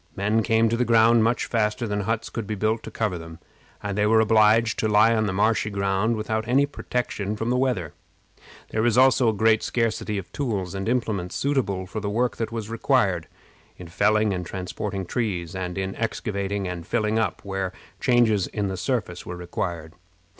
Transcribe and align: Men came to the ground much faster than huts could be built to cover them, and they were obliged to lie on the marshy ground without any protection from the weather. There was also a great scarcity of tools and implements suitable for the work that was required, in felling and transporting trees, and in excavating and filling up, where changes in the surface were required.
Men 0.15 0.41
came 0.41 0.67
to 0.67 0.75
the 0.75 0.83
ground 0.83 1.23
much 1.23 1.45
faster 1.45 1.85
than 1.87 1.99
huts 1.99 2.31
could 2.31 2.47
be 2.47 2.55
built 2.55 2.81
to 2.81 2.89
cover 2.89 3.19
them, 3.19 3.37
and 3.83 3.95
they 3.95 4.07
were 4.07 4.19
obliged 4.19 4.79
to 4.79 4.87
lie 4.87 5.13
on 5.13 5.27
the 5.27 5.31
marshy 5.31 5.69
ground 5.69 6.15
without 6.15 6.47
any 6.47 6.65
protection 6.65 7.35
from 7.35 7.51
the 7.51 7.55
weather. 7.55 7.93
There 8.71 8.81
was 8.81 8.97
also 8.97 9.29
a 9.29 9.31
great 9.31 9.61
scarcity 9.61 10.17
of 10.17 10.31
tools 10.31 10.73
and 10.73 10.89
implements 10.89 11.35
suitable 11.35 11.85
for 11.85 11.99
the 11.99 12.09
work 12.09 12.37
that 12.37 12.51
was 12.51 12.67
required, 12.67 13.27
in 13.77 13.89
felling 13.89 14.33
and 14.33 14.43
transporting 14.43 15.05
trees, 15.05 15.53
and 15.55 15.77
in 15.77 15.95
excavating 15.95 16.67
and 16.67 16.87
filling 16.87 17.19
up, 17.19 17.41
where 17.45 17.71
changes 17.99 18.47
in 18.47 18.69
the 18.69 18.77
surface 18.77 19.23
were 19.27 19.37
required. 19.37 19.93